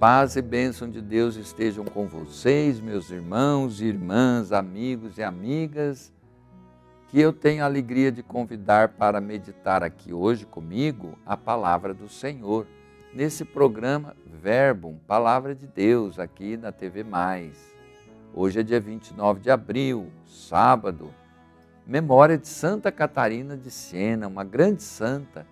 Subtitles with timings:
[0.00, 6.10] paz e bênção de Deus estejam com vocês, meus irmãos, irmãs, amigos e amigas,
[7.08, 12.08] que eu tenho a alegria de convidar para meditar aqui hoje comigo a palavra do
[12.08, 12.66] Senhor,
[13.12, 17.58] nesse programa Verbo, Palavra de Deus, aqui na TV Mais.
[18.32, 21.12] Hoje é dia 29 de abril, sábado,
[21.86, 25.46] memória de Santa Catarina de Siena, uma grande santa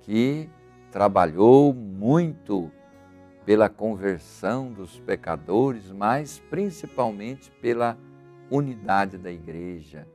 [0.00, 0.48] que
[0.90, 2.72] trabalhou muito
[3.44, 7.98] pela conversão dos pecadores, mas principalmente pela
[8.50, 10.06] unidade da igreja,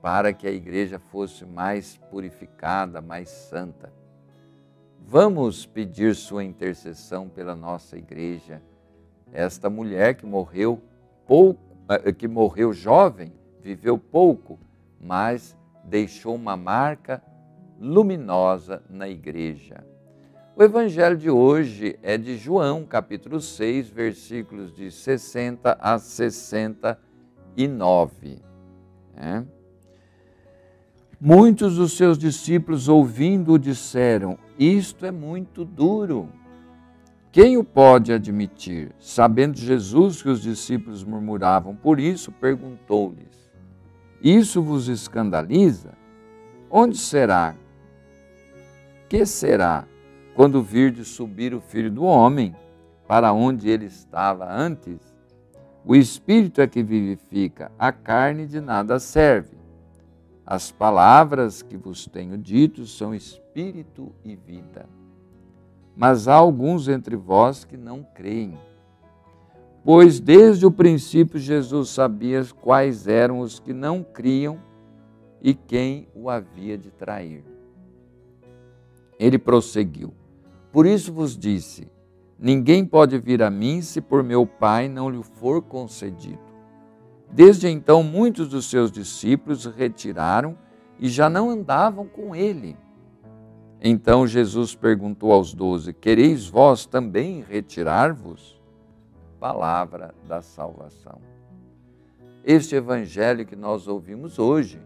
[0.00, 3.92] para que a igreja fosse mais purificada, mais santa.
[4.98, 8.62] Vamos pedir sua intercessão pela nossa igreja.
[9.32, 10.80] Esta mulher que morreu
[11.26, 14.58] pouco, eh, que morreu jovem, viveu pouco,
[15.00, 17.22] mas deixou uma marca
[17.78, 19.91] luminosa na igreja.
[20.54, 28.38] O evangelho de hoje é de João, capítulo 6, versículos de 60 a 69.
[29.16, 29.42] É?
[31.18, 36.28] Muitos dos seus discípulos, ouvindo-o, disseram: Isto é muito duro.
[37.30, 38.94] Quem o pode admitir?
[38.98, 43.50] Sabendo Jesus que os discípulos murmuravam por isso, perguntou-lhes:
[44.22, 45.94] Isso vos escandaliza?
[46.70, 47.54] Onde será?
[49.08, 49.86] Que será?
[50.34, 52.54] Quando virdes subir o Filho do Homem
[53.06, 54.98] para onde ele estava antes.
[55.84, 59.56] O Espírito é que vivifica, a carne de nada serve.
[60.46, 64.86] As palavras que vos tenho dito são Espírito e vida.
[65.96, 68.58] Mas há alguns entre vós que não creem.
[69.84, 74.58] Pois desde o princípio Jesus sabia quais eram os que não criam
[75.42, 77.44] e quem o havia de trair.
[79.18, 80.14] Ele prosseguiu:
[80.72, 81.92] por isso vos disse:
[82.38, 86.40] Ninguém pode vir a mim se por meu Pai não lhe for concedido.
[87.30, 90.56] Desde então, muitos dos seus discípulos retiraram
[90.98, 92.76] e já não andavam com ele.
[93.80, 98.60] Então Jesus perguntou aos doze: Quereis vós também retirar-vos?
[99.38, 101.20] Palavra da salvação.
[102.44, 104.80] Este evangelho que nós ouvimos hoje,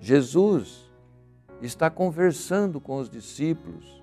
[0.00, 0.92] Jesus
[1.60, 4.01] está conversando com os discípulos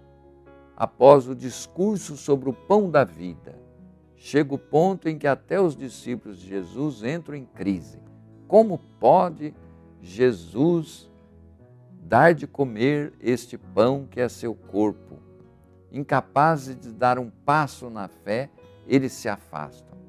[0.80, 3.54] após o discurso sobre o pão da vida,
[4.16, 8.00] chega o ponto em que até os discípulos de Jesus entram em crise.
[8.48, 9.54] Como pode
[10.02, 11.12] Jesus
[12.02, 15.20] dar de comer este pão que é seu corpo?
[15.92, 18.50] Incapazes de dar um passo na fé,
[18.88, 20.00] eles se afastam.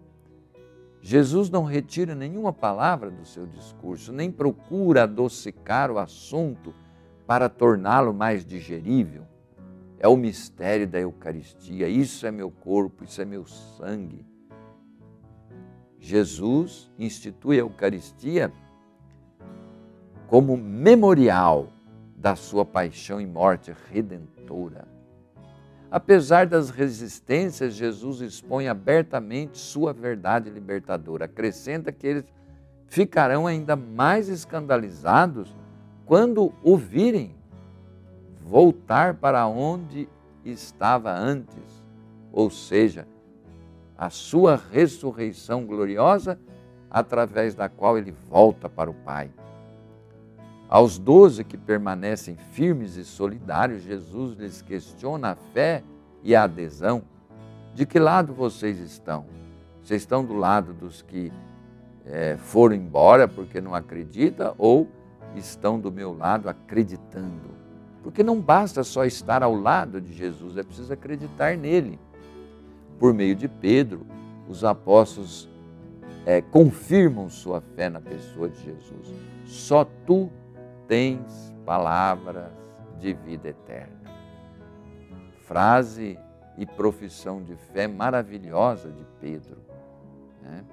[1.03, 6.73] Jesus não retira nenhuma palavra do seu discurso, nem procura adocicar o assunto
[7.27, 9.30] para torná-lo mais digerível
[10.01, 11.87] é o mistério da Eucaristia.
[11.87, 14.27] Isso é meu corpo, isso é meu sangue.
[15.99, 18.51] Jesus institui a Eucaristia
[20.27, 21.69] como memorial
[22.17, 24.89] da sua paixão e morte redentora.
[25.91, 31.27] Apesar das resistências, Jesus expõe abertamente sua verdade libertadora.
[31.27, 32.25] Acrescenta que eles
[32.87, 35.55] ficarão ainda mais escandalizados
[36.07, 37.35] quando ouvirem
[38.51, 40.09] voltar para onde
[40.45, 41.85] estava antes,
[42.33, 43.07] ou seja,
[43.97, 46.37] a sua ressurreição gloriosa,
[46.91, 49.31] através da qual ele volta para o Pai.
[50.69, 55.85] Aos doze que permanecem firmes e solidários, Jesus lhes questiona a fé
[56.25, 57.03] e a adesão.
[57.73, 59.27] De que lado vocês estão?
[59.81, 61.33] Vocês estão do lado dos que
[62.05, 64.89] é, foram embora porque não acreditam ou
[65.37, 67.70] estão do meu lado acreditando?
[68.03, 71.99] Porque não basta só estar ao lado de Jesus, é preciso acreditar nele.
[72.99, 74.07] Por meio de Pedro,
[74.49, 75.49] os apóstolos
[76.25, 79.15] é, confirmam sua fé na pessoa de Jesus.
[79.45, 80.31] Só tu
[80.87, 82.51] tens palavras
[82.99, 84.01] de vida eterna.
[85.47, 86.19] Frase
[86.57, 89.59] e profissão de fé maravilhosa de Pedro.
[90.43, 90.65] Né?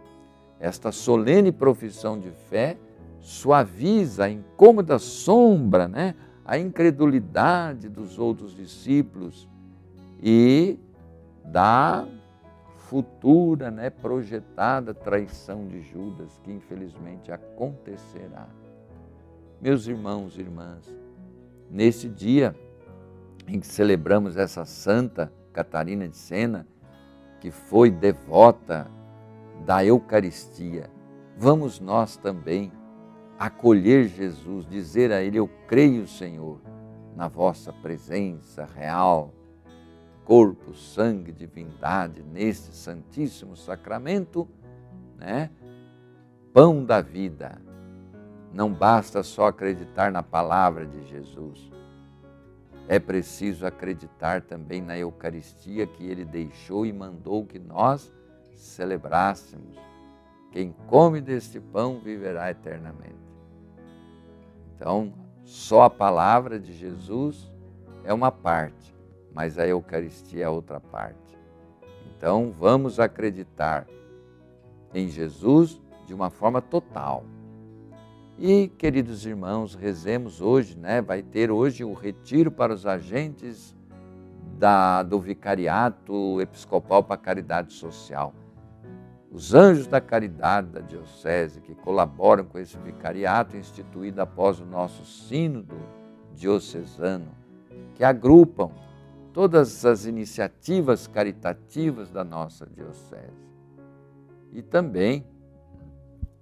[0.60, 2.78] Esta solene profissão de fé
[3.20, 6.16] suaviza a incômoda sombra, né?
[6.48, 9.50] A incredulidade dos outros discípulos
[10.24, 10.80] e
[11.44, 12.08] da
[12.78, 18.48] futura, né, projetada traição de Judas, que infelizmente acontecerá.
[19.62, 20.90] Meus irmãos e irmãs,
[21.70, 22.56] nesse dia
[23.46, 26.66] em que celebramos essa santa Catarina de Sena,
[27.42, 28.88] que foi devota
[29.66, 30.90] da Eucaristia,
[31.38, 32.72] vamos nós também
[33.38, 36.60] acolher Jesus, dizer a Ele: Eu creio, Senhor,
[37.16, 39.34] na vossa presença real,
[40.24, 44.48] corpo, sangue, divindade neste Santíssimo Sacramento,
[45.18, 45.50] né?
[46.54, 47.62] Pão da vida.
[48.54, 51.72] Não basta só acreditar na palavra de Jesus.
[52.88, 58.12] É preciso acreditar também na Eucaristia que ele deixou e mandou que nós
[58.56, 59.78] celebrássemos.
[60.52, 63.27] Quem come deste pão viverá eternamente.
[64.78, 65.12] Então,
[65.44, 67.52] só a palavra de Jesus
[68.04, 68.96] é uma parte,
[69.34, 71.36] mas a Eucaristia é outra parte.
[72.16, 73.88] Então, vamos acreditar
[74.94, 77.26] em Jesus de uma forma total.
[78.38, 81.02] E, queridos irmãos, rezemos hoje, né?
[81.02, 83.76] Vai ter hoje o retiro para os agentes
[84.60, 88.32] da, do Vicariato Episcopal para a Caridade Social.
[89.32, 95.06] Os anjos da caridade da Diocese que colaboram com esse vicariato instituído após o nosso
[95.06, 95.76] Sínodo
[96.34, 97.30] Diocesano,
[97.94, 98.72] que agrupam
[99.34, 103.48] todas as iniciativas caritativas da nossa Diocese.
[104.54, 105.26] E também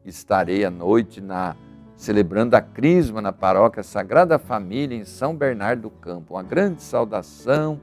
[0.05, 1.55] estarei à noite na
[1.95, 6.35] celebrando a Crisma na paróquia Sagrada Família em São Bernardo do Campo.
[6.35, 7.79] Uma grande saudação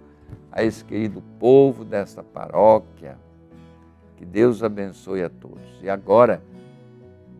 [0.51, 3.19] a esse querido povo desta paróquia.
[4.23, 5.83] Que Deus abençoe a todos.
[5.83, 6.41] E agora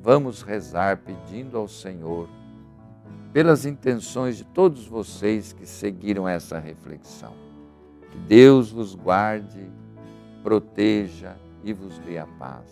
[0.03, 2.29] vamos rezar pedindo ao Senhor
[3.33, 7.35] pelas intenções de todos vocês que seguiram essa reflexão.
[8.11, 9.71] Que Deus vos guarde,
[10.43, 12.67] proteja e vos dê a paz.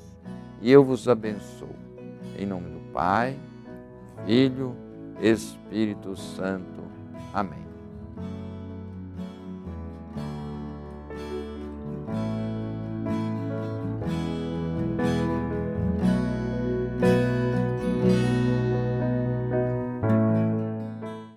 [0.61, 1.77] E eu vos abençoo.
[2.37, 3.39] Em nome do Pai,
[4.27, 4.75] Filho,
[5.23, 6.83] Espírito Santo.
[7.33, 7.70] Amém.